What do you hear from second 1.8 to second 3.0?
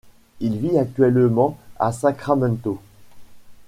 Sacramento.